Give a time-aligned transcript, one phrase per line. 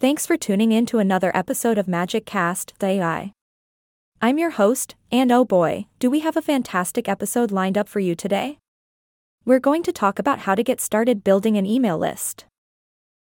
[0.00, 3.32] Thanks for tuning in to another episode of Magic Cast, the AI.
[4.22, 7.98] I'm your host, and oh boy, do we have a fantastic episode lined up for
[7.98, 8.60] you today.
[9.44, 12.44] We're going to talk about how to get started building an email list.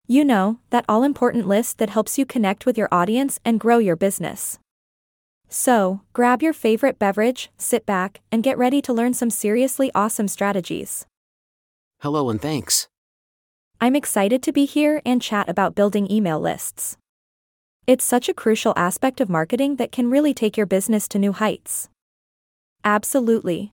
[0.07, 3.79] You know, that all important list that helps you connect with your audience and grow
[3.79, 4.57] your business.
[5.49, 10.29] So, grab your favorite beverage, sit back, and get ready to learn some seriously awesome
[10.29, 11.05] strategies.
[11.99, 12.87] Hello and thanks.
[13.83, 16.97] I'm excited to be here and chat about building email lists.
[17.87, 21.31] It's such a crucial aspect of marketing that can really take your business to new
[21.31, 21.89] heights.
[22.83, 23.71] Absolutely.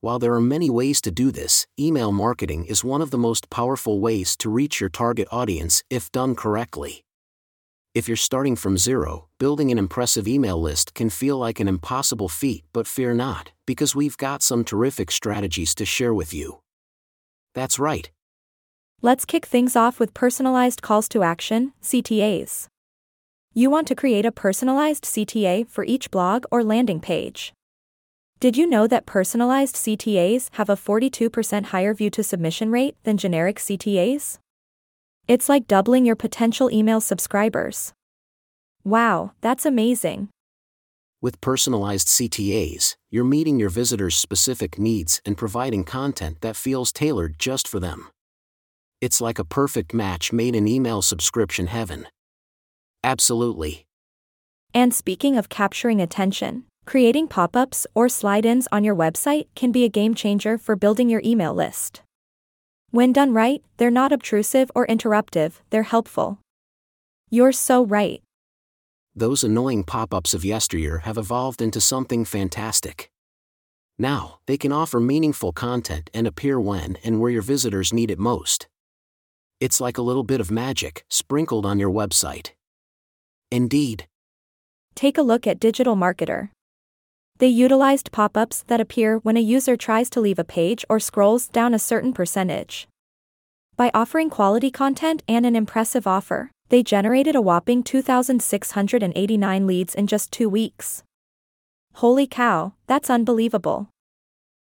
[0.00, 3.50] While there are many ways to do this, email marketing is one of the most
[3.50, 7.04] powerful ways to reach your target audience if done correctly.
[7.94, 12.30] If you're starting from zero, building an impressive email list can feel like an impossible
[12.30, 16.60] feat, but fear not, because we've got some terrific strategies to share with you.
[17.54, 18.10] That's right.
[19.02, 22.66] Let's kick things off with personalized calls to action, CTAs.
[23.54, 27.54] You want to create a personalized CTA for each blog or landing page.
[28.40, 33.16] Did you know that personalized CTAs have a 42% higher view to submission rate than
[33.16, 34.38] generic CTAs?
[35.26, 37.94] It's like doubling your potential email subscribers.
[38.84, 40.28] Wow, that's amazing.
[41.22, 47.38] With personalized CTAs, you're meeting your visitors' specific needs and providing content that feels tailored
[47.38, 48.08] just for them.
[49.00, 52.06] It's like a perfect match made in email subscription heaven.
[53.02, 53.86] Absolutely.
[54.74, 59.72] And speaking of capturing attention, creating pop ups or slide ins on your website can
[59.72, 62.02] be a game changer for building your email list.
[62.90, 66.38] When done right, they're not obtrusive or interruptive, they're helpful.
[67.30, 68.20] You're so right.
[69.14, 73.08] Those annoying pop ups of yesteryear have evolved into something fantastic.
[73.98, 78.18] Now, they can offer meaningful content and appear when and where your visitors need it
[78.18, 78.66] most.
[79.60, 82.52] It's like a little bit of magic sprinkled on your website.
[83.50, 84.06] Indeed.
[84.94, 86.48] Take a look at Digital Marketer.
[87.36, 90.98] They utilized pop ups that appear when a user tries to leave a page or
[90.98, 92.88] scrolls down a certain percentage.
[93.76, 100.06] By offering quality content and an impressive offer, they generated a whopping 2,689 leads in
[100.06, 101.02] just two weeks.
[101.94, 103.90] Holy cow, that's unbelievable.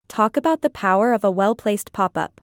[0.09, 2.41] Talk about the power of a well placed pop up.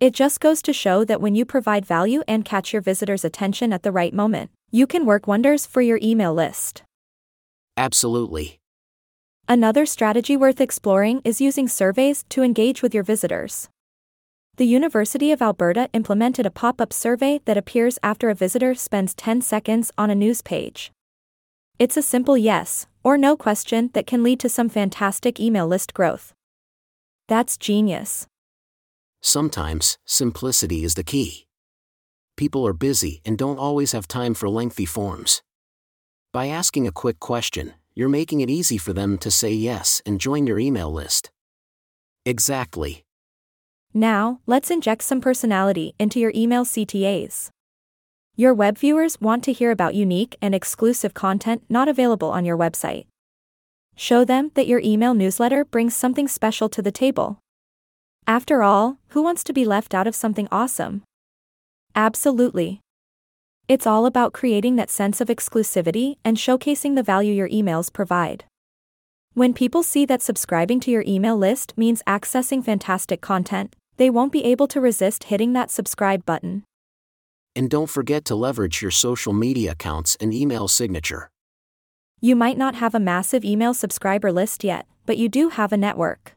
[0.00, 3.70] It just goes to show that when you provide value and catch your visitors' attention
[3.70, 6.82] at the right moment, you can work wonders for your email list.
[7.76, 8.60] Absolutely.
[9.46, 13.68] Another strategy worth exploring is using surveys to engage with your visitors.
[14.56, 19.14] The University of Alberta implemented a pop up survey that appears after a visitor spends
[19.14, 20.92] 10 seconds on a news page.
[21.78, 25.92] It's a simple yes or no question that can lead to some fantastic email list
[25.92, 26.32] growth.
[27.28, 28.26] That's genius.
[29.22, 31.46] Sometimes, simplicity is the key.
[32.36, 35.42] People are busy and don't always have time for lengthy forms.
[36.32, 40.20] By asking a quick question, you're making it easy for them to say yes and
[40.20, 41.30] join your email list.
[42.24, 43.04] Exactly.
[43.92, 47.50] Now, let's inject some personality into your email CTAs.
[48.36, 52.56] Your web viewers want to hear about unique and exclusive content not available on your
[52.56, 53.04] website.
[53.96, 57.38] Show them that your email newsletter brings something special to the table.
[58.30, 61.02] After all, who wants to be left out of something awesome?
[61.96, 62.78] Absolutely.
[63.66, 68.44] It's all about creating that sense of exclusivity and showcasing the value your emails provide.
[69.34, 74.30] When people see that subscribing to your email list means accessing fantastic content, they won't
[74.30, 76.62] be able to resist hitting that subscribe button.
[77.56, 81.30] And don't forget to leverage your social media accounts and email signature.
[82.20, 85.76] You might not have a massive email subscriber list yet, but you do have a
[85.76, 86.36] network.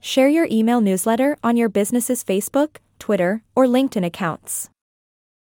[0.00, 4.70] Share your email newsletter on your business's Facebook, Twitter, or LinkedIn accounts.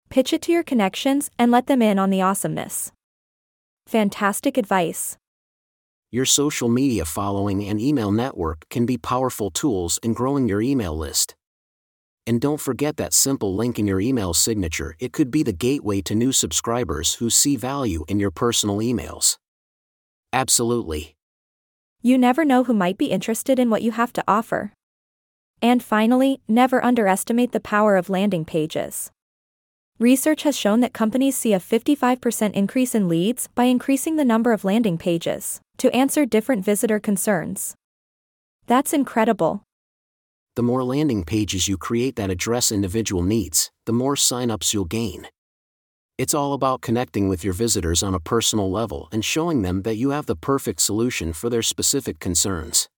[0.10, 2.92] Pitch it to your connections and let them in on the awesomeness.
[3.88, 5.18] Fantastic advice.
[6.10, 10.98] Your social media following and email network can be powerful tools in growing your email
[10.98, 11.36] list.
[12.26, 16.02] And don't forget that simple link in your email signature, it could be the gateway
[16.04, 19.38] to new subscribers who see value in your personal emails.
[20.32, 21.17] Absolutely.
[22.02, 24.72] You never know who might be interested in what you have to offer.
[25.62, 29.12] And finally, never underestimate the power of landing pages.
[30.00, 34.54] Research has shown that companies see a 55% increase in leads by increasing the number
[34.54, 37.74] of landing pages to answer different visitor concerns.
[38.68, 39.64] That's incredible.
[40.56, 45.28] The more landing pages you create that address individual needs, the more signups you'll gain.
[46.18, 49.98] It's all about connecting with your visitors on a personal level and showing them that
[49.98, 52.90] you have the perfect solution for their specific concerns.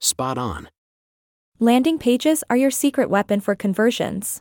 [0.00, 0.70] Spot on.
[1.58, 4.40] Landing pages are your secret weapon for conversions.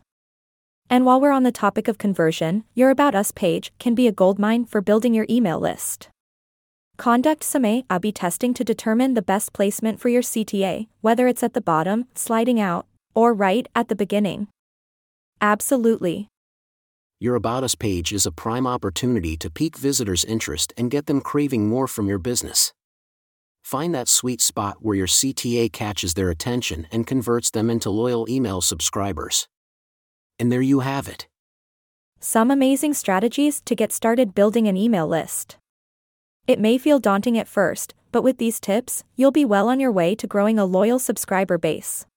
[0.90, 4.14] And while we're on the topic of conversion, your About Us page can be a
[4.14, 6.08] goldmine for building your email list.
[6.96, 11.44] Conduct some A B testing to determine the best placement for your CTA, whether it's
[11.44, 14.48] at the bottom, sliding out, or right at the beginning.
[15.42, 16.31] Absolutely.
[17.24, 21.22] Your About Us page is a prime opportunity to pique visitors' interest and get them
[21.22, 22.74] craving more from your business.
[23.62, 28.28] Find that sweet spot where your CTA catches their attention and converts them into loyal
[28.28, 29.48] email subscribers.
[30.40, 31.28] And there you have it.
[32.20, 35.58] Some amazing strategies to get started building an email list.
[36.48, 39.92] It may feel daunting at first, but with these tips, you'll be well on your
[39.92, 42.08] way to growing a loyal subscriber base.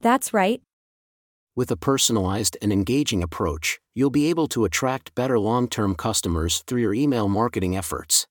[0.00, 0.62] That's right.
[1.54, 6.64] With a personalized and engaging approach, you'll be able to attract better long term customers
[6.66, 8.26] through your email marketing efforts.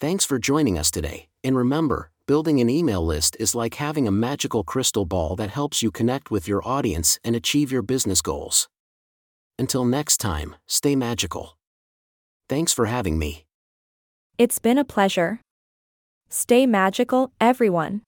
[0.00, 4.10] Thanks for joining us today, and remember, building an email list is like having a
[4.10, 8.68] magical crystal ball that helps you connect with your audience and achieve your business goals.
[9.56, 11.56] Until next time, stay magical.
[12.48, 13.44] Thanks for having me.
[14.38, 15.40] It's been a pleasure.
[16.30, 18.02] Stay magical, everyone.